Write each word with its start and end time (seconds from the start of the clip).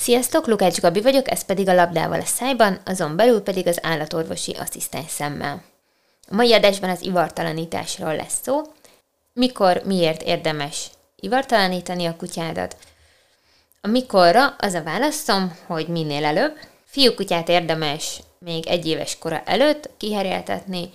Sziasztok, 0.00 0.46
Lukács 0.46 0.80
Gabi 0.80 1.00
vagyok, 1.00 1.30
ez 1.30 1.44
pedig 1.44 1.68
a 1.68 1.74
labdával 1.74 2.20
a 2.20 2.24
szájban, 2.24 2.80
azon 2.84 3.16
belül 3.16 3.40
pedig 3.40 3.66
az 3.66 3.78
állatorvosi 3.82 4.52
asszisztens 4.52 5.10
szemmel. 5.10 5.62
A 6.28 6.34
mai 6.34 6.52
adásban 6.52 6.90
az 6.90 7.02
ivartalanításról 7.02 8.16
lesz 8.16 8.40
szó. 8.42 8.62
Mikor, 9.32 9.82
miért 9.84 10.22
érdemes 10.22 10.90
ivartalanítani 11.16 12.06
a 12.06 12.16
kutyádat? 12.16 12.76
A 13.80 13.88
mikorra 13.88 14.54
az 14.58 14.74
a 14.74 14.82
válaszom, 14.82 15.58
hogy 15.66 15.88
minél 15.88 16.24
előbb. 16.24 16.56
Fiúkutyát 16.84 17.48
érdemes 17.48 18.20
még 18.38 18.66
egy 18.66 18.86
éves 18.86 19.18
kora 19.18 19.42
előtt 19.44 19.90
kiheréltetni, 19.96 20.92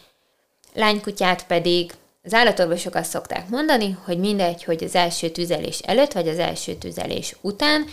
lánykutyát 0.74 1.46
pedig 1.46 1.94
az 2.24 2.34
állatorvosok 2.34 2.96
azt 2.96 3.10
szokták 3.10 3.50
mondani, 3.50 3.98
hogy 4.06 4.18
mindegy, 4.18 4.64
hogy 4.64 4.84
az 4.84 4.96
első 4.96 5.30
tüzelés 5.30 5.80
előtt, 5.80 6.12
vagy 6.12 6.28
az 6.28 6.40
első 6.40 6.74
tüzelés 6.74 7.36
után, 7.42 7.86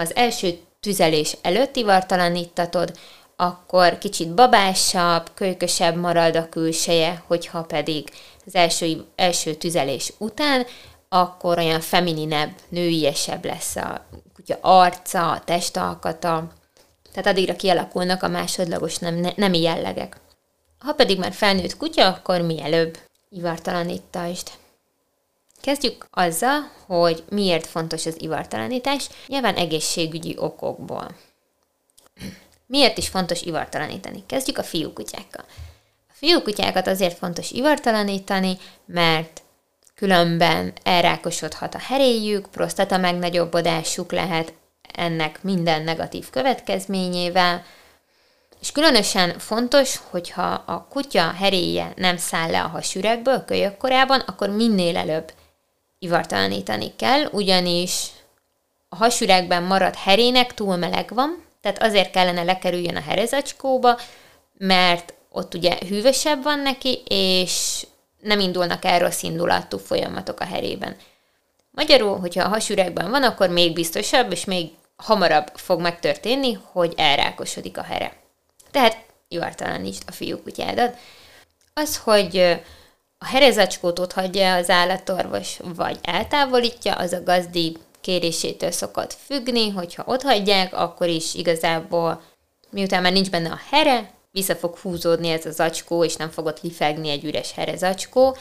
ha 0.00 0.06
az 0.06 0.16
első 0.16 0.58
tüzelés 0.80 1.36
előtt 1.42 1.76
ivartalanítatod, 1.76 2.98
akkor 3.36 3.98
kicsit 3.98 4.34
babásabb, 4.34 5.30
kölykösebb 5.34 5.96
marad 5.96 6.36
a 6.36 6.48
külseje, 6.48 7.22
hogyha 7.26 7.62
pedig 7.62 8.10
az 8.46 8.54
első, 8.54 9.04
első 9.16 9.54
tüzelés 9.54 10.12
után, 10.18 10.66
akkor 11.08 11.58
olyan 11.58 11.80
femininebb, 11.80 12.50
nőiesebb 12.68 13.44
lesz 13.44 13.76
a 13.76 14.06
kutya 14.34 14.58
arca, 14.60 15.30
a 15.30 15.40
testalkata, 15.44 16.52
tehát 17.12 17.26
addigra 17.26 17.56
kialakulnak 17.56 18.22
a 18.22 18.28
másodlagos 18.28 18.98
nem, 18.98 19.26
nemi 19.36 19.60
jellegek. 19.60 20.16
Ha 20.78 20.92
pedig 20.92 21.18
már 21.18 21.32
felnőtt 21.32 21.76
kutya, 21.76 22.06
akkor 22.06 22.40
mielőbb 22.40 22.98
ivartalanítasd. 23.30 24.50
Kezdjük 25.60 26.06
azzal, 26.10 26.70
hogy 26.86 27.24
miért 27.28 27.66
fontos 27.66 28.06
az 28.06 28.20
ivartalanítás, 28.20 29.08
nyilván 29.26 29.54
egészségügyi 29.54 30.36
okokból. 30.38 31.16
Miért 32.66 32.98
is 32.98 33.08
fontos 33.08 33.42
ivartalanítani? 33.42 34.24
Kezdjük 34.26 34.58
a 34.58 34.62
fiúkutyákkal. 34.62 35.44
A 36.08 36.12
fiúkutyákat 36.12 36.86
azért 36.86 37.18
fontos 37.18 37.50
ivartalanítani, 37.50 38.58
mert 38.84 39.42
különben 39.94 40.72
elrákosodhat 40.82 41.74
a 41.74 41.78
heréjük, 41.78 42.46
prostata 42.50 42.96
megnagyobbodásuk 42.96 44.12
lehet 44.12 44.52
ennek 44.94 45.42
minden 45.42 45.82
negatív 45.82 46.30
következményével, 46.30 47.64
és 48.60 48.72
különösen 48.72 49.38
fontos, 49.38 50.00
hogyha 50.10 50.62
a 50.66 50.86
kutya 50.90 51.32
heréje 51.32 51.92
nem 51.96 52.16
száll 52.16 52.50
le 52.50 52.62
a 52.62 52.68
hasüregből 52.68 53.44
kölyök 53.44 53.76
korában, 53.76 54.20
akkor 54.20 54.48
minél 54.48 54.96
előbb 54.96 55.32
ivartalanítani 56.00 56.92
kell, 56.96 57.28
ugyanis 57.32 58.06
a 58.88 58.96
hasüregben 58.96 59.62
maradt 59.62 59.96
herének 59.96 60.54
túl 60.54 60.76
meleg 60.76 61.14
van, 61.14 61.44
tehát 61.60 61.82
azért 61.82 62.10
kellene 62.10 62.42
lekerüljön 62.42 62.96
a 62.96 63.00
herezacskóba, 63.00 63.98
mert 64.58 65.14
ott 65.30 65.54
ugye 65.54 65.78
hűvösebb 65.88 66.42
van 66.42 66.58
neki, 66.58 67.02
és 67.08 67.86
nem 68.20 68.40
indulnak 68.40 68.84
el 68.84 68.98
rossz 68.98 69.22
indulatú 69.22 69.78
folyamatok 69.78 70.40
a 70.40 70.44
herében. 70.44 70.96
Magyarul, 71.70 72.18
hogyha 72.18 72.44
a 72.44 72.48
hasüregben 72.48 73.10
van, 73.10 73.22
akkor 73.22 73.48
még 73.48 73.72
biztosabb, 73.72 74.32
és 74.32 74.44
még 74.44 74.70
hamarabb 74.96 75.46
fog 75.54 75.80
megtörténni, 75.80 76.58
hogy 76.72 76.94
elrákosodik 76.96 77.78
a 77.78 77.82
here. 77.82 78.16
Tehát 78.70 78.96
ivartalanítsd 79.28 80.02
a 80.06 80.12
fiúkutyádat. 80.12 80.96
Az, 81.74 81.96
hogy 81.96 82.60
a 83.24 83.26
herezacskót 83.26 83.98
ott 83.98 84.12
hagyja 84.12 84.54
az 84.54 84.70
állatorvos, 84.70 85.58
vagy 85.74 85.98
eltávolítja, 86.02 86.94
az 86.94 87.12
a 87.12 87.22
gazdi 87.22 87.76
kérésétől 88.00 88.70
szokott 88.70 89.12
függni, 89.12 89.68
hogyha 89.70 90.02
ott 90.06 90.22
hagyják, 90.22 90.74
akkor 90.74 91.08
is 91.08 91.34
igazából, 91.34 92.22
miután 92.70 93.02
már 93.02 93.12
nincs 93.12 93.30
benne 93.30 93.50
a 93.50 93.60
here, 93.70 94.10
vissza 94.32 94.56
fog 94.56 94.76
húzódni 94.76 95.28
ez 95.28 95.46
az 95.46 95.54
zacskó, 95.54 96.04
és 96.04 96.16
nem 96.16 96.30
fog 96.30 96.46
ott 96.46 96.60
lifegni 96.60 97.08
egy 97.08 97.24
üres 97.24 97.52
herezacskó. 97.52 98.36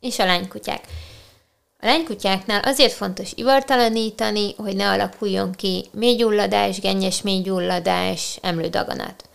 És 0.00 0.18
a 0.18 0.24
lánykutyák. 0.24 0.84
A 1.80 1.86
lánykutyáknál 1.86 2.60
azért 2.60 2.92
fontos 2.92 3.32
ivartalanítani, 3.34 4.54
hogy 4.56 4.76
ne 4.76 4.90
alakuljon 4.90 5.52
ki 5.52 5.88
mélygyulladás, 5.92 6.80
gennyes 6.80 7.22
mélygyulladás, 7.22 8.38
emlődaganat. 8.42 9.28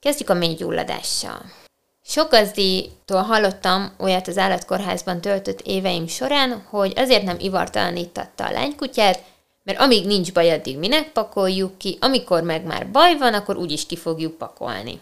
Kezdjük 0.00 0.30
a 0.30 0.34
mélygyulladással. 0.34 1.65
Sok 2.08 2.30
gazdítól 2.30 3.22
hallottam 3.22 3.94
olyat 3.98 4.28
az 4.28 4.38
állatkórházban 4.38 5.20
töltött 5.20 5.60
éveim 5.60 6.06
során, 6.06 6.66
hogy 6.70 6.92
azért 6.96 7.22
nem 7.22 7.36
ivartalanítatta 7.38 8.46
a 8.46 8.50
lánykutyát, 8.50 9.22
mert 9.62 9.78
amíg 9.78 10.06
nincs 10.06 10.32
baj, 10.32 10.52
addig 10.52 10.78
minek 10.78 11.12
pakoljuk 11.12 11.78
ki, 11.78 11.98
amikor 12.00 12.42
meg 12.42 12.64
már 12.64 12.90
baj 12.90 13.16
van, 13.16 13.34
akkor 13.34 13.56
úgyis 13.56 13.86
ki 13.86 13.96
fogjuk 13.96 14.38
pakolni. 14.38 15.00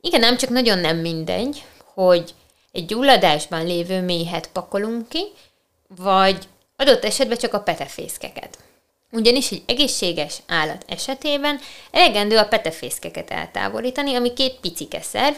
Igen, 0.00 0.20
nem 0.20 0.36
csak 0.36 0.50
nagyon 0.50 0.78
nem 0.78 0.96
mindegy, 0.96 1.64
hogy 1.94 2.34
egy 2.72 2.86
gyulladásban 2.86 3.66
lévő 3.66 4.00
méhet 4.00 4.48
pakolunk 4.48 5.08
ki, 5.08 5.24
vagy 5.96 6.48
adott 6.76 7.04
esetben 7.04 7.38
csak 7.38 7.54
a 7.54 7.60
petefészkeket. 7.60 8.58
Ugyanis 9.12 9.50
egy 9.50 9.62
egészséges 9.66 10.36
állat 10.46 10.84
esetében 10.88 11.60
elegendő 11.90 12.36
a 12.36 12.48
petefészkeket 12.48 13.30
eltávolítani, 13.30 14.14
ami 14.14 14.32
két 14.32 14.54
picike 14.60 15.02
szerv, 15.02 15.36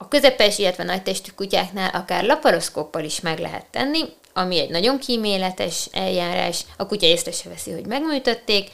a 0.00 0.08
közepes, 0.08 0.58
illetve 0.58 0.84
nagy 0.84 1.02
testű 1.02 1.30
kutyáknál 1.30 1.90
akár 1.90 2.24
laparoszkóppal 2.24 3.04
is 3.04 3.20
meg 3.20 3.38
lehet 3.38 3.66
tenni, 3.70 4.00
ami 4.32 4.58
egy 4.58 4.70
nagyon 4.70 4.98
kíméletes 4.98 5.88
eljárás, 5.92 6.64
a 6.76 6.86
kutya 6.86 7.06
észre 7.06 7.32
se 7.32 7.48
veszi, 7.48 7.72
hogy 7.72 7.86
megműtötték, 7.86 8.70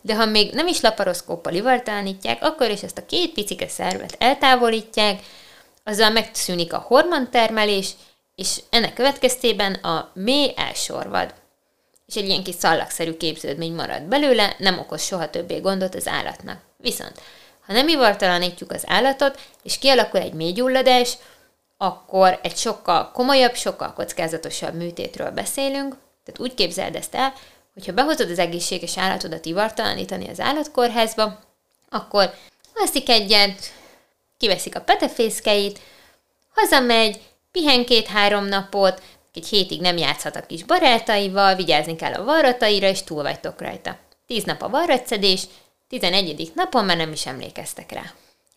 de 0.00 0.14
ha 0.14 0.26
még 0.26 0.52
nem 0.52 0.66
is 0.66 0.80
laparoszkóppal 0.80 1.54
ivartálnítják, 1.54 2.42
akkor 2.42 2.70
is 2.70 2.82
ezt 2.82 2.98
a 2.98 3.06
két 3.06 3.32
picike 3.32 3.68
szervet 3.68 4.16
eltávolítják, 4.18 5.20
azzal 5.84 6.10
megszűnik 6.10 6.72
a 6.72 6.84
hormontermelés, 6.86 7.90
és 8.34 8.60
ennek 8.70 8.94
következtében 8.94 9.74
a 9.74 10.10
mély 10.14 10.52
elsorvad. 10.56 11.34
És 12.06 12.14
egy 12.14 12.28
ilyen 12.28 12.42
kis 12.42 12.54
szallagszerű 12.54 13.16
képződmény 13.16 13.74
marad 13.74 14.02
belőle, 14.02 14.54
nem 14.58 14.78
okoz 14.78 15.02
soha 15.02 15.30
többé 15.30 15.58
gondot 15.58 15.94
az 15.94 16.06
állatnak. 16.06 16.60
Viszont 16.76 17.20
ha 17.68 17.74
nem 17.74 17.88
ivartalanítjuk 17.88 18.72
az 18.72 18.84
állatot, 18.86 19.40
és 19.62 19.78
kialakul 19.78 20.20
egy 20.20 20.32
mélygyulladás, 20.32 21.12
akkor 21.76 22.38
egy 22.42 22.56
sokkal 22.56 23.10
komolyabb, 23.10 23.54
sokkal 23.54 23.92
kockázatosabb 23.92 24.74
műtétről 24.74 25.30
beszélünk. 25.30 25.96
Tehát 26.24 26.40
úgy 26.40 26.54
képzeld 26.54 26.94
ezt 26.94 27.14
el, 27.14 27.32
hogyha 27.74 27.92
behozod 27.92 28.30
az 28.30 28.38
egészséges 28.38 28.98
állatodat 28.98 29.46
ivartalanítani 29.46 30.28
az 30.28 30.40
állatkórházba, 30.40 31.38
akkor 31.88 32.34
alszik 32.74 33.08
egyet, 33.08 33.72
kiveszik 34.38 34.76
a 34.76 34.80
petefészkeit, 34.80 35.80
hazamegy, 36.54 37.20
pihen 37.52 37.84
két-három 37.84 38.44
napot, 38.44 39.02
egy 39.34 39.46
hétig 39.46 39.80
nem 39.80 39.96
játszhat 39.96 40.36
a 40.36 40.46
kis 40.46 40.64
barátaival, 40.64 41.54
vigyázni 41.54 41.96
kell 41.96 42.12
a 42.12 42.24
varrataira, 42.24 42.88
és 42.88 43.02
túl 43.02 43.22
vagytok 43.22 43.60
rajta. 43.60 43.98
Tíz 44.26 44.44
nap 44.44 44.62
a 44.62 44.68
varratszedés, 44.68 45.42
11. 45.88 46.52
napon 46.54 46.84
már 46.84 46.96
nem 46.96 47.12
is 47.12 47.26
emlékeztek 47.26 47.92
rá. 47.92 48.02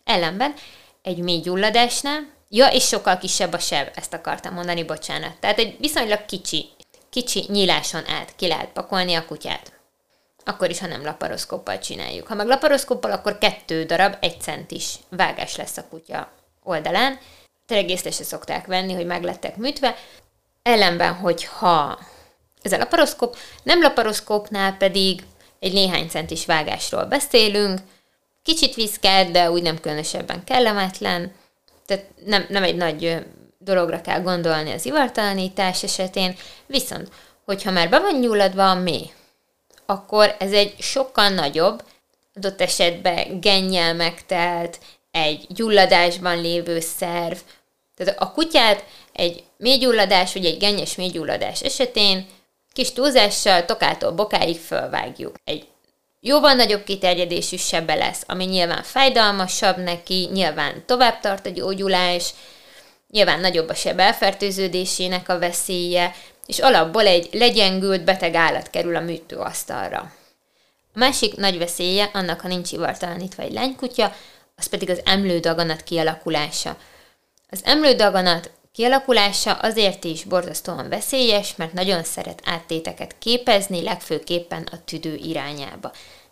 Ellenben 0.03 0.53
egy 1.01 1.17
mély 1.17 1.39
gyulladásnál, 1.39 2.33
ja, 2.49 2.67
és 2.67 2.87
sokkal 2.87 3.17
kisebb 3.17 3.53
a 3.53 3.59
seb, 3.59 3.89
ezt 3.95 4.13
akartam 4.13 4.53
mondani, 4.53 4.83
bocsánat. 4.83 5.39
Tehát 5.39 5.59
egy 5.59 5.77
viszonylag 5.79 6.25
kicsi, 6.25 6.69
kicsi 7.09 7.45
nyíláson 7.47 8.07
át 8.07 8.35
ki 8.35 8.47
lehet 8.47 8.69
pakolni 8.69 9.13
a 9.13 9.25
kutyát. 9.25 9.79
Akkor 10.45 10.69
is, 10.69 10.79
ha 10.79 10.87
nem 10.87 11.03
laparoszkóppal 11.03 11.79
csináljuk. 11.79 12.27
Ha 12.27 12.35
meg 12.35 12.47
laparoszkóppal, 12.47 13.11
akkor 13.11 13.37
kettő 13.37 13.83
darab, 13.83 14.15
egy 14.19 14.41
centis 14.41 14.95
vágás 15.09 15.55
lesz 15.55 15.77
a 15.77 15.87
kutya 15.89 16.31
oldalán. 16.63 17.19
Tényleg 17.65 17.89
észre 17.89 18.11
se 18.11 18.23
szokták 18.23 18.65
venni, 18.65 18.93
hogy 18.93 19.05
meg 19.05 19.23
lettek 19.23 19.57
műtve. 19.57 19.95
Ellenben, 20.61 21.13
hogyha 21.13 21.99
ez 22.61 22.71
a 22.71 22.77
laparoszkóp, 22.77 23.37
nem 23.63 23.81
laparoszkópnál 23.81 24.77
pedig 24.77 25.23
egy 25.61 25.73
néhány 25.73 26.07
centis 26.07 26.45
vágásról 26.45 27.05
beszélünk, 27.05 27.79
kicsit 28.43 28.75
viszkelt, 28.75 29.31
de 29.31 29.51
úgy 29.51 29.61
nem 29.61 29.79
különösebben 29.79 30.43
kellemetlen, 30.43 31.31
tehát 31.85 32.05
nem, 32.25 32.45
nem 32.49 32.63
egy 32.63 32.75
nagy 32.75 33.25
dologra 33.57 34.01
kell 34.01 34.21
gondolni 34.21 34.71
az 34.71 34.85
ivartalanítás 34.85 35.83
esetén, 35.83 36.35
viszont, 36.65 37.09
hogyha 37.45 37.71
már 37.71 37.89
be 37.89 37.99
van 37.99 38.19
nyúladva 38.19 38.69
a 38.69 38.75
mély, 38.75 39.11
akkor 39.85 40.35
ez 40.39 40.51
egy 40.51 40.75
sokkal 40.79 41.29
nagyobb, 41.29 41.83
adott 42.35 42.61
esetben 42.61 43.39
gennyel 43.39 43.93
megtelt, 43.93 44.79
egy 45.11 45.45
gyulladásban 45.49 46.41
lévő 46.41 46.79
szerv. 46.79 47.37
Tehát 47.95 48.21
a 48.21 48.31
kutyát 48.31 48.85
egy 49.13 49.43
mélygyulladás 49.57 50.33
vagy 50.33 50.45
egy 50.45 50.57
gennyes 50.57 50.95
mélygyulladás 50.95 51.61
esetén 51.61 52.25
Kis 52.73 52.93
túlzással 52.93 53.65
tokától 53.65 54.11
bokáig 54.11 54.59
fölvágjuk. 54.59 55.35
Egy 55.43 55.67
jóval 56.19 56.53
nagyobb 56.53 56.83
kiterjedésű 56.83 57.57
sebe 57.57 57.95
lesz, 57.95 58.23
ami 58.27 58.45
nyilván 58.45 58.83
fájdalmasabb 58.83 59.77
neki, 59.77 60.29
nyilván 60.31 60.83
tovább 60.85 61.19
tart 61.19 61.45
a 61.45 61.49
gyógyulás, 61.49 62.33
nyilván 63.09 63.39
nagyobb 63.39 63.69
a 63.69 63.73
seb 63.73 63.99
elfertőződésének 63.99 65.29
a 65.29 65.39
veszélye, 65.39 66.15
és 66.45 66.59
alapból 66.59 67.05
egy 67.05 67.29
legyengült 67.31 68.03
beteg 68.03 68.35
állat 68.35 68.69
kerül 68.69 68.95
a 68.95 68.99
műtőasztalra. 68.99 70.13
A 70.93 70.99
másik 70.99 71.35
nagy 71.35 71.57
veszélye 71.57 72.09
annak, 72.13 72.41
ha 72.41 72.47
nincs 72.47 72.71
ivartalanítva 72.71 73.43
egy 73.43 73.53
lánykutya, 73.53 74.15
az 74.55 74.67
pedig 74.67 74.89
az 74.89 75.01
emlődaganat 75.05 75.83
kialakulása. 75.83 76.77
Az 77.49 77.61
emlődaganat 77.63 78.51
kialakulása 78.73 79.53
azért 79.53 80.03
is 80.03 80.23
borzasztóan 80.23 80.89
veszélyes, 80.89 81.55
mert 81.55 81.73
nagyon 81.73 82.03
szeret 82.03 82.41
áttéteket 82.45 83.15
képezni, 83.19 83.83
legfőképpen 83.83 84.67
a 84.71 84.83
tüdő 84.85 85.15
irányába. 85.15 85.91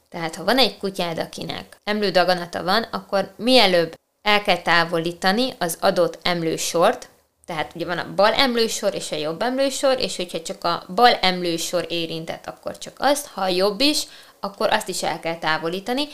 Tehát 0.09 0.35
ha 0.35 0.43
van 0.43 0.57
egy 0.57 0.77
kutyád, 0.77 1.17
akinek 1.17 1.77
emlődaganata 1.83 2.63
van, 2.63 2.83
akkor 2.83 3.33
mielőbb 3.37 3.93
el 4.21 4.41
kell 4.41 4.61
távolítani 4.61 5.53
az 5.57 5.77
adott 5.81 6.19
emlősort, 6.21 7.09
tehát 7.45 7.71
ugye 7.75 7.85
van 7.85 7.97
a 7.97 8.13
bal 8.15 8.33
emlősor 8.33 8.95
és 8.95 9.11
a 9.11 9.15
jobb 9.15 9.41
emlősor, 9.41 9.99
és 9.99 10.15
hogyha 10.15 10.41
csak 10.41 10.63
a 10.63 10.85
bal 10.95 11.13
emlősor 11.13 11.85
érintett, 11.89 12.47
akkor 12.47 12.77
csak 12.77 12.93
azt, 12.97 13.27
ha 13.27 13.41
a 13.41 13.47
jobb 13.47 13.81
is, 13.81 14.03
akkor 14.39 14.69
azt 14.73 14.87
is 14.87 15.03
el 15.03 15.19
kell 15.19 15.37
távolítani, 15.37 16.07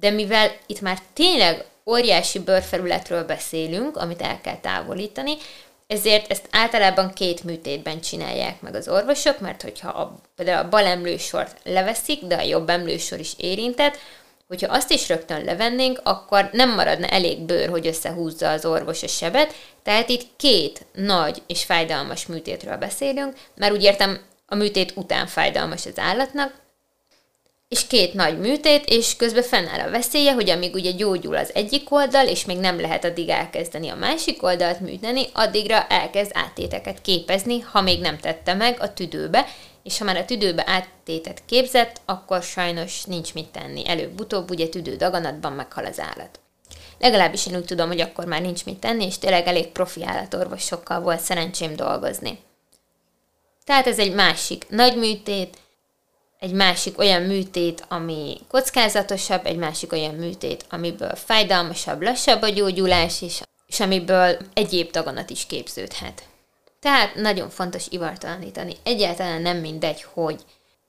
de 0.00 0.10
mivel 0.10 0.56
itt 0.66 0.80
már 0.80 0.98
tényleg 1.12 1.64
óriási 1.86 2.38
bőrfelületről 2.38 3.24
beszélünk, 3.24 3.96
amit 3.96 4.22
el 4.22 4.40
kell 4.40 4.58
távolítani, 4.60 5.36
ezért 5.86 6.30
ezt 6.30 6.48
általában 6.50 7.12
két 7.12 7.44
műtétben 7.44 8.00
csinálják 8.00 8.60
meg 8.60 8.74
az 8.74 8.88
orvosok, 8.88 9.40
mert 9.40 9.62
hogyha 9.62 9.88
a, 9.88 10.20
például 10.36 10.64
a 10.64 10.68
bal 10.68 10.84
emlősort 10.84 11.56
leveszik, 11.64 12.24
de 12.24 12.34
a 12.34 12.42
jobb 12.42 12.68
emlősor 12.68 13.18
is 13.18 13.32
érintett, 13.36 13.98
hogyha 14.48 14.72
azt 14.72 14.90
is 14.90 15.08
rögtön 15.08 15.44
levennénk, 15.44 16.00
akkor 16.02 16.48
nem 16.52 16.74
maradna 16.74 17.06
elég 17.06 17.40
bőr, 17.40 17.68
hogy 17.68 17.86
összehúzza 17.86 18.50
az 18.50 18.64
orvos 18.64 19.02
a 19.02 19.08
sebet, 19.08 19.54
tehát 19.82 20.08
itt 20.08 20.26
két 20.36 20.86
nagy 20.92 21.42
és 21.46 21.64
fájdalmas 21.64 22.26
műtétről 22.26 22.76
beszélünk, 22.76 23.36
mert 23.54 23.72
úgy 23.72 23.82
értem, 23.82 24.20
a 24.46 24.54
műtét 24.54 24.92
után 24.96 25.26
fájdalmas 25.26 25.86
az 25.86 25.98
állatnak, 25.98 26.54
és 27.72 27.86
két 27.86 28.14
nagy 28.14 28.38
műtét, 28.38 28.84
és 28.88 29.16
közben 29.16 29.42
fennáll 29.42 29.80
a 29.80 29.90
veszélye, 29.90 30.32
hogy 30.32 30.50
amíg 30.50 30.74
ugye 30.74 30.90
gyógyul 30.90 31.36
az 31.36 31.54
egyik 31.54 31.92
oldal, 31.92 32.26
és 32.26 32.44
még 32.44 32.58
nem 32.58 32.80
lehet 32.80 33.04
addig 33.04 33.28
elkezdeni 33.28 33.88
a 33.88 33.94
másik 33.94 34.42
oldalt 34.42 34.80
műteni, 34.80 35.26
addigra 35.32 35.86
elkezd 35.86 36.30
áttéteket 36.34 37.00
képezni, 37.00 37.60
ha 37.60 37.80
még 37.80 38.00
nem 38.00 38.18
tette 38.18 38.54
meg 38.54 38.76
a 38.80 38.92
tüdőbe, 38.92 39.46
és 39.82 39.98
ha 39.98 40.04
már 40.04 40.16
a 40.16 40.24
tüdőbe 40.24 40.64
áttétet 40.66 41.42
képzett, 41.46 42.00
akkor 42.04 42.42
sajnos 42.42 43.04
nincs 43.04 43.34
mit 43.34 43.48
tenni. 43.48 43.88
Előbb-utóbb 43.88 44.50
ugye 44.50 44.68
tüdő 44.68 44.96
daganatban 44.96 45.52
meghal 45.52 45.84
az 45.84 46.00
állat. 46.00 46.40
Legalábbis 46.98 47.46
én 47.46 47.56
úgy 47.56 47.64
tudom, 47.64 47.88
hogy 47.88 48.00
akkor 48.00 48.24
már 48.24 48.40
nincs 48.40 48.64
mit 48.64 48.78
tenni, 48.78 49.04
és 49.04 49.18
tényleg 49.18 49.46
elég 49.46 49.66
profi 49.66 50.04
állatorvosokkal 50.04 51.00
volt 51.00 51.20
szerencsém 51.20 51.76
dolgozni. 51.76 52.38
Tehát 53.64 53.86
ez 53.86 53.98
egy 53.98 54.14
másik 54.14 54.68
nagy 54.68 54.96
műtét, 54.96 55.56
egy 56.42 56.52
másik 56.52 56.98
olyan 56.98 57.22
műtét, 57.22 57.84
ami 57.88 58.36
kockázatosabb, 58.48 59.46
egy 59.46 59.56
másik 59.56 59.92
olyan 59.92 60.14
műtét, 60.14 60.64
amiből 60.70 61.14
fájdalmasabb, 61.14 62.02
lassabb 62.02 62.42
a 62.42 62.48
gyógyulás, 62.48 63.22
és, 63.22 63.42
és 63.66 63.80
amiből 63.80 64.36
egyéb 64.54 64.90
daganat 64.90 65.30
is 65.30 65.46
képződhet. 65.46 66.22
Tehát 66.80 67.14
nagyon 67.14 67.50
fontos 67.50 67.86
ivartalanítani. 67.88 68.76
Egyáltalán 68.82 69.42
nem 69.42 69.56
mindegy, 69.56 70.06
hogy 70.12 70.40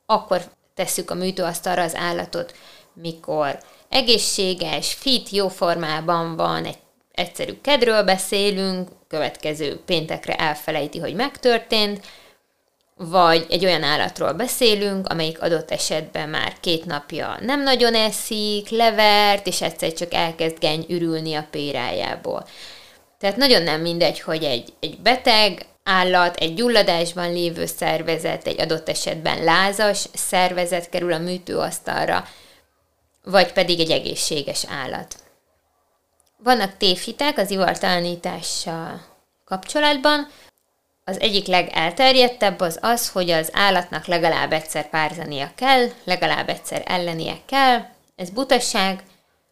akkor 0.05 0.41
tesszük 0.73 1.11
a 1.11 1.15
műtőasztalra 1.15 1.81
az 1.81 1.95
állatot, 1.95 2.55
mikor 2.93 3.59
egészséges, 3.89 4.93
fit, 4.93 5.29
jó 5.29 5.47
formában 5.47 6.35
van, 6.35 6.65
egy 6.65 6.77
egyszerű 7.11 7.53
kedről 7.61 8.03
beszélünk, 8.03 8.89
következő 9.07 9.79
péntekre 9.85 10.35
elfelejti, 10.35 10.99
hogy 10.99 11.13
megtörtént, 11.13 12.05
vagy 12.95 13.45
egy 13.49 13.65
olyan 13.65 13.83
állatról 13.83 14.33
beszélünk, 14.33 15.07
amelyik 15.07 15.41
adott 15.41 15.71
esetben 15.71 16.29
már 16.29 16.53
két 16.59 16.85
napja 16.85 17.37
nem 17.41 17.63
nagyon 17.63 17.95
eszik, 17.95 18.69
levert, 18.69 19.47
és 19.47 19.61
egyszer 19.61 19.93
csak 19.93 20.13
elkezd 20.13 20.59
geny 20.59 20.85
ürülni 20.89 21.33
a 21.35 21.47
pérájából. 21.51 22.47
Tehát 23.19 23.37
nagyon 23.37 23.63
nem 23.63 23.81
mindegy, 23.81 24.19
hogy 24.19 24.43
egy, 24.43 24.73
egy 24.79 24.99
beteg 24.99 25.65
állat, 25.83 26.35
egy 26.35 26.53
gyulladásban 26.53 27.33
lévő 27.33 27.65
szervezet, 27.65 28.47
egy 28.47 28.61
adott 28.61 28.89
esetben 28.89 29.43
lázas 29.43 30.05
szervezet 30.13 30.89
kerül 30.89 31.13
a 31.13 31.17
műtőasztalra, 31.17 32.25
vagy 33.23 33.53
pedig 33.53 33.79
egy 33.79 33.91
egészséges 33.91 34.65
állat. 34.69 35.15
Vannak 36.37 36.77
tévhitek 36.77 37.37
az 37.37 37.51
ivartalanítással 37.51 39.05
kapcsolatban, 39.45 40.27
az 41.03 41.19
egyik 41.19 41.47
legelterjedtebb 41.47 42.59
az 42.59 42.77
az, 42.81 43.09
hogy 43.09 43.29
az 43.29 43.49
állatnak 43.53 44.05
legalább 44.05 44.51
egyszer 44.51 44.89
párzania 44.89 45.51
kell, 45.55 45.87
legalább 46.03 46.49
egyszer 46.49 46.83
ellenie 46.85 47.37
kell. 47.45 47.85
Ez 48.15 48.29
butasság. 48.29 49.03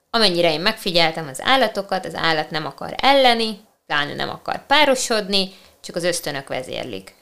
Amennyire 0.09 0.51
én 0.51 0.61
megfigyeltem 0.61 1.27
az 1.27 1.41
állatokat, 1.41 2.05
az 2.05 2.15
állat 2.15 2.49
nem 2.49 2.65
akar 2.65 2.93
elleni, 2.97 3.59
pláne 3.85 4.13
nem 4.13 4.29
akar 4.29 4.65
párosodni, 4.65 5.51
csak 5.81 5.95
az 5.95 6.03
ösztönök 6.03 6.47
vezérlik. 6.47 7.15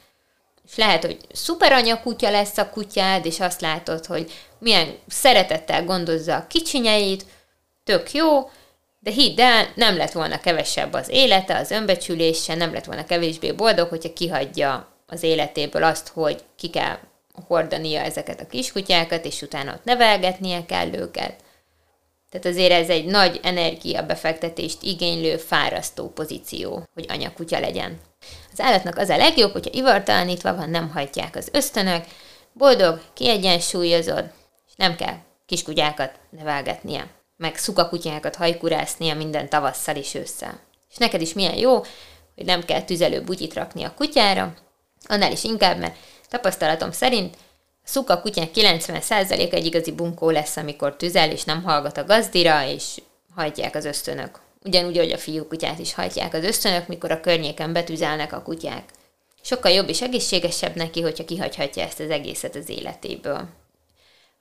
És 0.70 0.76
lehet, 0.76 1.04
hogy 1.04 1.16
szuper 1.32 1.72
anyakutya 1.72 2.30
lesz 2.30 2.58
a 2.58 2.70
kutyád, 2.70 3.26
és 3.26 3.40
azt 3.40 3.60
látod, 3.60 4.06
hogy 4.06 4.32
milyen 4.58 4.98
szeretettel 5.08 5.84
gondozza 5.84 6.36
a 6.36 6.46
kicsinyeit, 6.46 7.24
tök 7.84 8.12
jó, 8.12 8.50
de 9.02 9.10
hidd 9.10 9.40
el, 9.40 9.72
nem 9.74 9.96
lett 9.96 10.12
volna 10.12 10.40
kevesebb 10.40 10.92
az 10.92 11.08
élete, 11.08 11.56
az 11.56 11.70
önbecsülése, 11.70 12.54
nem 12.54 12.72
lett 12.72 12.84
volna 12.84 13.04
kevésbé 13.04 13.52
boldog, 13.52 13.88
hogyha 13.88 14.12
kihagyja 14.12 14.88
az 15.06 15.22
életéből 15.22 15.84
azt, 15.84 16.08
hogy 16.08 16.44
ki 16.56 16.70
kell 16.70 16.98
hordania 17.46 18.00
ezeket 18.00 18.40
a 18.40 18.46
kiskutyákat, 18.46 19.24
és 19.24 19.42
utána 19.42 19.72
ott 19.72 19.84
nevelgetnie 19.84 20.66
kell 20.66 20.92
őket. 20.92 21.34
Tehát 22.30 22.46
azért 22.46 22.72
ez 22.72 22.88
egy 22.88 23.04
nagy 23.04 23.40
energiabefektetést 23.42 24.82
igénylő, 24.82 25.36
fárasztó 25.36 26.08
pozíció, 26.08 26.88
hogy 26.94 27.06
anyakutya 27.08 27.60
legyen. 27.60 28.00
Az 28.52 28.60
állatnak 28.60 28.98
az 28.98 29.08
a 29.08 29.16
legjobb, 29.16 29.52
hogyha 29.52 29.70
ivartalanítva 29.74 30.54
van, 30.54 30.70
nem 30.70 30.90
hajtják 30.90 31.36
az 31.36 31.48
ösztönök, 31.52 32.04
boldog, 32.52 33.00
kiegyensúlyozod, 33.14 34.24
és 34.66 34.72
nem 34.76 34.96
kell 34.96 35.16
kiskutyákat 35.46 36.12
nevelgetnie 36.30 37.19
meg 37.40 37.56
szukakutyákat 37.56 38.36
hajkurásznia 38.36 39.14
minden 39.14 39.48
tavasszal 39.48 39.96
és 39.96 40.14
ősszel. 40.14 40.60
És 40.90 40.96
neked 40.96 41.20
is 41.20 41.32
milyen 41.32 41.56
jó, 41.56 41.78
hogy 42.34 42.44
nem 42.44 42.64
kell 42.64 42.82
tüzelő 42.82 43.22
bugyit 43.22 43.54
rakni 43.54 43.82
a 43.82 43.94
kutyára, 43.94 44.54
annál 45.08 45.32
is 45.32 45.44
inkább, 45.44 45.78
mert 45.78 45.96
tapasztalatom 46.28 46.92
szerint 46.92 47.34
a 47.34 47.88
szuka 47.88 48.20
kutyák 48.20 48.50
90% 48.54 49.52
egy 49.52 49.66
igazi 49.66 49.92
bunkó 49.92 50.30
lesz, 50.30 50.56
amikor 50.56 50.96
tüzel, 50.96 51.30
és 51.30 51.44
nem 51.44 51.62
hallgat 51.62 51.96
a 51.96 52.04
gazdira, 52.04 52.66
és 52.66 53.00
hajtják 53.34 53.74
az 53.74 53.84
ösztönök. 53.84 54.40
Ugyanúgy, 54.64 54.96
hogy 54.96 55.12
a 55.12 55.18
fiú 55.18 55.46
kutyát 55.46 55.78
is 55.78 55.94
hajtják 55.94 56.34
az 56.34 56.44
ösztönök, 56.44 56.86
mikor 56.86 57.10
a 57.10 57.20
környéken 57.20 57.72
betüzelnek 57.72 58.32
a 58.32 58.42
kutyák. 58.42 58.84
Sokkal 59.42 59.72
jobb 59.72 59.88
és 59.88 60.02
egészségesebb 60.02 60.76
neki, 60.76 61.00
hogyha 61.00 61.24
kihagyhatja 61.24 61.82
ezt 61.82 62.00
az 62.00 62.10
egészet 62.10 62.54
az 62.54 62.68
életéből. 62.68 63.48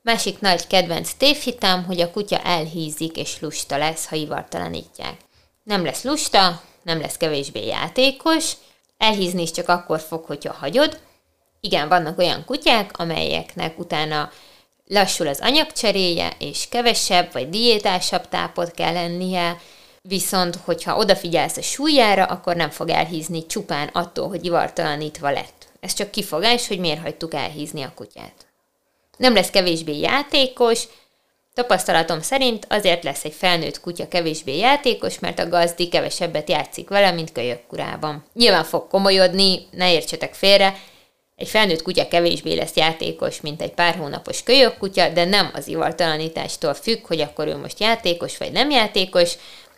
Másik 0.02 0.40
nagy 0.40 0.68
kedvenc 0.68 1.14
tévhitem, 1.14 1.84
hogy 1.84 2.02
a 2.02 2.12
kutya 2.12 2.38
elhízik 2.38 3.18
és 3.18 3.40
lusta 3.40 3.78
lesz, 3.78 4.08
ha 4.08 4.16
ivartalanítják. 4.16 5.18
Nem 5.64 5.86
lesz 5.86 6.04
lusta, 6.04 6.62
nem 6.84 7.02
lesz 7.02 7.18
kevésbé 7.18 7.66
játékos, 7.66 8.52
elhízni 8.98 9.42
is 9.42 9.52
csak 9.52 9.70
akkor 9.70 10.00
fog, 10.00 10.26
hogyha 10.26 10.54
hagyod. 10.54 11.00
Igen, 11.60 11.88
vannak 11.88 12.18
olyan 12.18 12.46
kutyák, 12.46 12.98
amelyeknek 12.98 13.80
utána 13.80 14.32
lassul 14.88 15.28
az 15.28 15.40
anyagcseréje, 15.42 16.34
és 16.38 16.68
kevesebb 16.70 17.32
vagy 17.32 17.50
diétásabb 17.50 18.28
tápot 18.28 18.72
kell 18.72 18.94
lennie, 18.94 19.62
viszont 20.02 20.56
hogyha 20.56 20.98
odafigyelsz 20.98 21.58
a 21.58 21.62
súlyára, 21.62 22.26
akkor 22.26 22.56
nem 22.56 22.70
fog 22.70 22.90
elhízni 22.90 23.46
csupán 23.46 23.88
attól, 23.88 24.28
hogy 24.28 24.46
ivartalanítva 24.46 25.32
lett. 25.32 25.68
Ez 25.80 25.94
csak 25.94 26.12
kifogás, 26.12 26.68
hogy 26.68 26.80
miért 26.80 27.02
hagytuk 27.02 27.34
elhízni 27.34 27.82
a 27.82 27.94
kutyát 27.96 28.49
nem 29.20 29.34
lesz 29.34 29.50
kevésbé 29.50 30.00
játékos, 30.00 30.84
Tapasztalatom 31.54 32.22
szerint 32.22 32.66
azért 32.70 33.04
lesz 33.04 33.24
egy 33.24 33.34
felnőtt 33.34 33.80
kutya 33.80 34.08
kevésbé 34.08 34.58
játékos, 34.58 35.20
mert 35.20 35.40
a 35.40 35.50
gazdi 35.50 35.88
kevesebbet 35.88 36.50
játszik 36.50 36.90
vele, 36.90 37.12
mint 37.12 37.32
kölyökkurában. 37.32 38.26
Nyilván 38.34 38.64
fog 38.64 38.88
komolyodni, 38.88 39.68
ne 39.72 39.94
értsetek 39.94 40.34
félre, 40.34 40.76
egy 41.36 41.48
felnőtt 41.48 41.82
kutya 41.82 42.08
kevésbé 42.08 42.54
lesz 42.54 42.76
játékos, 42.76 43.42
mint 43.42 43.62
egy 43.62 43.72
pár 43.72 43.96
hónapos 43.96 44.44
kölyökkutya, 44.44 45.10
de 45.10 45.26
nem 45.26 45.52
az 45.54 45.68
ivartalanítástól 45.68 46.74
függ, 46.74 47.08
hogy 47.08 47.22
akkor 47.22 47.48
ő 47.48 47.58
most 47.58 47.80
játékos 47.80 48.38
vagy 48.38 48.52
nem 48.52 48.70
játékos, 48.70 49.34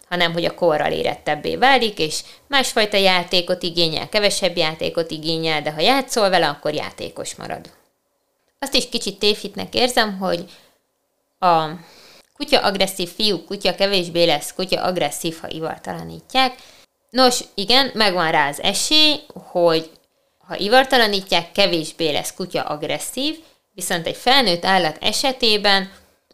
hanem 0.09 0.33
hogy 0.33 0.45
a 0.45 0.53
korral 0.53 0.91
érettebbé 0.91 1.55
válik, 1.55 1.99
és 1.99 2.19
másfajta 2.47 2.97
játékot 2.97 3.63
igényel, 3.63 4.09
kevesebb 4.09 4.57
játékot 4.57 5.11
igényel, 5.11 5.61
de 5.61 5.71
ha 5.71 5.81
játszol 5.81 6.29
vele, 6.29 6.47
akkor 6.47 6.73
játékos 6.73 7.35
marad. 7.35 7.80
Azt 8.63 8.73
is 8.73 8.89
kicsit 8.89 9.19
tévhitnek 9.19 9.73
érzem, 9.73 10.17
hogy 10.17 10.45
a 11.39 11.65
kutya 12.33 12.59
agresszív 12.59 13.09
fiú, 13.09 13.43
kutya 13.45 13.75
kevésbé 13.75 14.25
lesz 14.25 14.53
kutya 14.53 14.81
agresszív, 14.81 15.37
ha 15.41 15.49
ivartalanítják. 15.49 16.55
Nos, 17.09 17.39
igen, 17.53 17.91
megvan 17.93 18.31
rá 18.31 18.47
az 18.47 18.61
esély, 18.61 19.19
hogy 19.33 19.89
ha 20.47 20.55
ivartalanítják, 20.57 21.51
kevésbé 21.51 22.11
lesz 22.11 22.33
kutya 22.33 22.61
agresszív, 22.61 23.39
viszont 23.73 24.07
egy 24.07 24.17
felnőtt 24.17 24.65
állat 24.65 24.97
esetében 25.01 25.91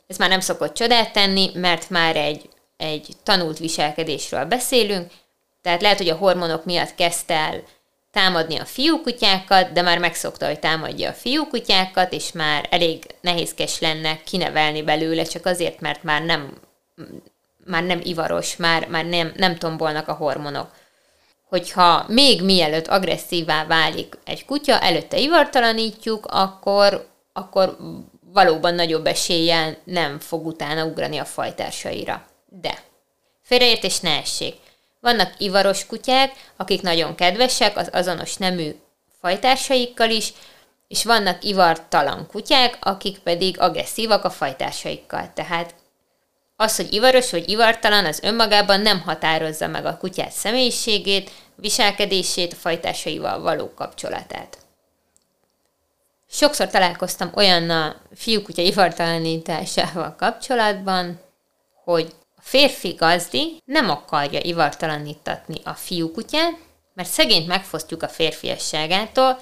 Ez 0.08 0.18
már 0.18 0.30
nem 0.30 0.40
szokott 0.40 0.74
csodát 0.74 1.14
tenni, 1.14 1.52
mert 1.54 1.90
már 1.90 2.16
egy, 2.16 2.50
egy 2.78 3.08
tanult 3.24 3.58
viselkedésről 3.58 4.46
beszélünk, 4.46 5.12
tehát 5.62 5.82
lehet, 5.82 5.98
hogy 5.98 6.10
a 6.10 6.16
hormonok 6.16 6.66
miatt 6.66 6.96
kezdte 6.96 7.34
el 7.34 7.64
támadni 8.18 8.58
a 8.58 8.66
fiúkutyákat, 8.66 9.72
de 9.72 9.82
már 9.82 10.00
megszokta, 10.00 10.46
hogy 10.46 10.60
támadja 10.60 11.10
a 11.10 11.14
fiúkutyákat, 11.14 12.14
és 12.14 12.32
már 12.32 12.68
elég 12.70 13.04
nehézkes 13.22 13.80
lenne 13.80 14.20
kinevelni 14.24 14.82
belőle, 14.82 15.24
csak 15.24 15.46
azért, 15.46 15.82
mert 15.82 16.04
már 16.04 16.24
nem, 16.24 16.58
már 17.66 17.84
nem 17.84 18.00
ivaros, 18.04 18.56
már, 18.56 18.88
már 18.88 19.06
nem, 19.06 19.34
nem 19.36 19.56
tombolnak 19.56 20.08
a 20.08 20.14
hormonok. 20.14 20.72
Hogyha 21.50 22.06
még 22.08 22.44
mielőtt 22.44 22.88
agresszívá 22.88 23.66
válik 23.66 24.18
egy 24.24 24.46
kutya, 24.46 24.80
előtte 24.80 25.18
ivartalanítjuk, 25.18 26.26
akkor, 26.26 27.08
akkor 27.34 27.78
valóban 28.34 28.74
nagyobb 28.74 29.06
eséllyel 29.06 29.78
nem 29.84 30.20
fog 30.20 30.46
utána 30.46 30.86
ugrani 30.86 31.18
a 31.18 31.26
fajtársaira. 31.26 32.26
De 32.46 32.84
félreértés 33.42 34.00
ne 34.00 34.18
essék. 34.18 34.56
Vannak 35.00 35.34
ivaros 35.38 35.86
kutyák, 35.86 36.32
akik 36.56 36.82
nagyon 36.82 37.16
kedvesek 37.16 37.78
az 37.78 37.90
azonos 37.92 38.36
nemű 38.36 38.76
fajtársaikkal 39.20 40.10
is, 40.10 40.34
és 40.88 41.04
vannak 41.04 41.44
ivartalan 41.44 42.28
kutyák, 42.28 42.78
akik 42.80 43.18
pedig 43.18 43.60
agresszívak 43.60 44.24
a 44.24 44.30
fajtársaikkal. 44.30 45.32
Tehát 45.34 45.76
az, 46.56 46.76
hogy 46.76 46.94
ivaros 46.94 47.32
vagy 47.32 47.50
ivartalan, 47.50 48.06
az 48.06 48.20
önmagában 48.24 48.82
nem 48.82 49.02
határozza 49.02 49.68
meg 49.68 49.86
a 49.86 49.98
kutyát 49.98 50.32
személyiségét, 50.32 51.32
viselkedését, 51.56 52.54
a 52.54 52.56
fajtársaival 52.56 53.40
való 53.42 53.74
kapcsolatát. 53.74 54.58
Sokszor 56.30 56.68
találkoztam 56.68 57.32
olyan 57.36 57.70
a 57.70 57.96
fiúkutya 58.16 58.62
ivartalanításával 58.62 60.16
kapcsolatban, 60.18 61.20
hogy 61.84 62.14
férfi 62.48 62.90
gazdi 62.90 63.62
nem 63.66 63.90
akarja 63.90 64.40
ivartalanítatni 64.42 65.62
a 65.64 65.74
fiúkutyát, 65.74 66.58
mert 66.94 67.10
szegényt 67.10 67.48
megfosztjuk 67.48 68.04
a 68.04 68.08
férfiasságától, 68.08 69.40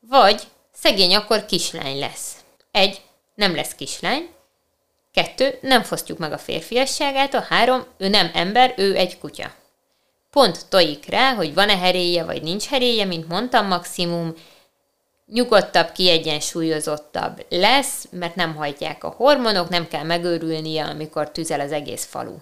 vagy 0.00 0.42
szegény 0.72 1.14
akkor 1.14 1.44
kislány 1.44 1.98
lesz. 1.98 2.34
Egy, 2.70 3.00
nem 3.34 3.54
lesz 3.54 3.74
kislány, 3.74 4.28
kettő, 5.12 5.58
nem 5.60 5.82
fosztjuk 5.82 6.18
meg 6.18 6.32
a 6.32 6.38
férfiasságától, 6.38 7.46
három, 7.48 7.84
ő 7.98 8.08
nem 8.08 8.30
ember, 8.34 8.74
ő 8.76 8.96
egy 8.96 9.18
kutya. 9.18 9.52
Pont 10.30 10.66
tojik 10.68 11.06
rá, 11.06 11.34
hogy 11.34 11.54
van-e 11.54 11.76
heréje, 11.76 12.24
vagy 12.24 12.42
nincs 12.42 12.64
heréje, 12.64 13.04
mint 13.04 13.28
mondtam, 13.28 13.66
maximum 13.66 14.34
nyugodtabb, 15.26 15.92
kiegyensúlyozottabb 15.92 17.46
lesz, 17.48 18.06
mert 18.10 18.34
nem 18.34 18.54
hajtják 18.54 19.04
a 19.04 19.14
hormonok, 19.16 19.68
nem 19.68 19.88
kell 19.88 20.02
megőrülnie, 20.02 20.84
amikor 20.84 21.30
tüzel 21.30 21.60
az 21.60 21.72
egész 21.72 22.04
falu. 22.04 22.36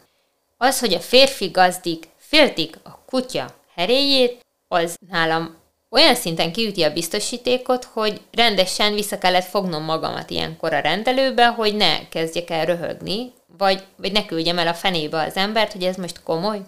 Az, 0.56 0.80
hogy 0.80 0.94
a 0.94 1.00
férfi 1.00 1.46
gazdik 1.46 2.08
féltik 2.16 2.76
a 2.82 2.98
kutya 3.06 3.54
heréjét, 3.74 4.40
az 4.68 4.96
nálam 5.10 5.56
olyan 5.90 6.14
szinten 6.14 6.52
kiüti 6.52 6.82
a 6.82 6.92
biztosítékot, 6.92 7.84
hogy 7.84 8.20
rendesen 8.30 8.94
vissza 8.94 9.18
kellett 9.18 9.44
fognom 9.44 9.82
magamat 9.82 10.30
ilyenkor 10.30 10.72
a 10.72 10.80
rendelőbe, 10.80 11.46
hogy 11.46 11.76
ne 11.76 12.08
kezdjek 12.08 12.50
el 12.50 12.64
röhögni, 12.64 13.32
vagy, 13.58 13.82
vagy 13.96 14.12
ne 14.12 14.24
küldjem 14.24 14.58
el 14.58 14.68
a 14.68 14.74
fenébe 14.74 15.22
az 15.22 15.36
embert, 15.36 15.72
hogy 15.72 15.84
ez 15.84 15.96
most 15.96 16.22
komoly. 16.22 16.60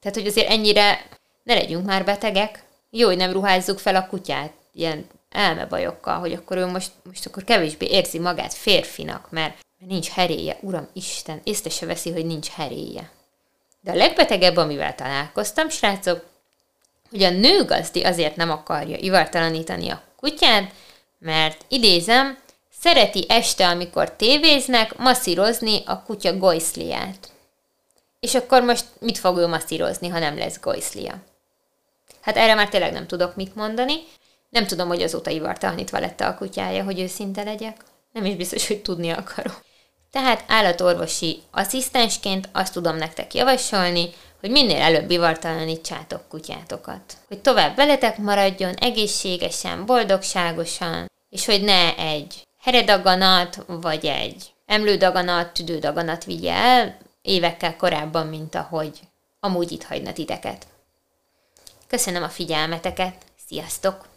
Tehát, 0.00 0.18
hogy 0.18 0.26
azért 0.26 0.48
ennyire 0.48 1.06
ne 1.42 1.54
legyünk 1.54 1.86
már 1.86 2.04
betegek. 2.04 2.64
Jó, 2.90 3.06
hogy 3.06 3.16
nem 3.16 3.32
ruházzuk 3.32 3.78
fel 3.78 3.96
a 3.96 4.06
kutyát 4.06 4.52
ilyen 4.74 5.06
elmebajokkal, 5.30 6.18
hogy 6.18 6.32
akkor 6.32 6.56
ő 6.56 6.66
most, 6.66 6.90
most 7.02 7.26
akkor 7.26 7.44
kevésbé 7.44 7.86
érzi 7.86 8.18
magát 8.18 8.54
férfinak, 8.54 9.30
mert, 9.30 9.62
nincs 9.86 10.08
heréje. 10.08 10.56
Uram 10.60 10.88
Isten, 10.92 11.40
észre 11.44 11.70
se 11.70 11.86
veszi, 11.86 12.12
hogy 12.12 12.26
nincs 12.26 12.48
heréje. 12.48 13.10
De 13.80 13.90
a 13.90 13.94
legbetegebb, 13.94 14.56
amivel 14.56 14.94
találkoztam, 14.94 15.68
srácok, 15.68 16.24
hogy 17.10 17.22
a 17.22 17.30
nőgazdi 17.30 18.02
azért 18.02 18.36
nem 18.36 18.50
akarja 18.50 18.96
ivartalanítani 18.96 19.88
a 19.88 20.02
kutyát, 20.16 20.72
mert 21.18 21.64
idézem, 21.68 22.38
szereti 22.80 23.24
este, 23.28 23.68
amikor 23.68 24.12
tévéznek, 24.12 24.96
masszírozni 24.96 25.82
a 25.86 26.02
kutya 26.02 26.36
gojszliát. 26.36 27.32
És 28.20 28.34
akkor 28.34 28.62
most 28.62 28.84
mit 29.00 29.18
fog 29.18 29.38
ő 29.38 29.46
masszírozni, 29.46 30.08
ha 30.08 30.18
nem 30.18 30.38
lesz 30.38 30.60
gojszlia? 30.60 31.14
Hát 32.20 32.36
erre 32.36 32.54
már 32.54 32.68
tényleg 32.68 32.92
nem 32.92 33.06
tudok 33.06 33.36
mit 33.36 33.54
mondani, 33.54 33.94
nem 34.54 34.66
tudom, 34.66 34.88
hogy 34.88 35.02
azóta 35.02 35.30
ivartalanítva 35.30 35.98
lett 35.98 36.20
a 36.20 36.34
kutyája, 36.34 36.84
hogy 36.84 37.00
őszinte 37.00 37.42
legyek. 37.42 37.76
Nem 38.12 38.24
is 38.24 38.34
biztos, 38.34 38.66
hogy 38.66 38.82
tudni 38.82 39.10
akarom. 39.10 39.54
Tehát 40.10 40.44
állatorvosi 40.48 41.42
asszisztensként 41.50 42.48
azt 42.52 42.72
tudom 42.72 42.96
nektek 42.96 43.34
javasolni, 43.34 44.10
hogy 44.40 44.50
minél 44.50 44.80
előbb 44.80 45.10
ivartalanítsátok 45.10 46.28
kutyátokat. 46.28 47.16
Hogy 47.28 47.40
tovább 47.40 47.76
veletek 47.76 48.18
maradjon 48.18 48.74
egészségesen, 48.74 49.86
boldogságosan, 49.86 51.10
és 51.30 51.44
hogy 51.44 51.62
ne 51.62 51.96
egy 51.96 52.46
heredaganat, 52.60 53.64
vagy 53.66 54.06
egy 54.06 54.52
emlődaganat, 54.66 55.52
tüdődaganat 55.52 56.24
vigye 56.24 56.52
el 56.52 56.98
évekkel 57.22 57.76
korábban, 57.76 58.26
mint 58.26 58.54
ahogy 58.54 59.00
amúgy 59.40 59.72
itt 59.72 59.84
hagyna 59.84 60.12
titeket. 60.12 60.66
Köszönöm 61.86 62.22
a 62.22 62.28
figyelmeteket, 62.28 63.14
sziasztok! 63.48 64.12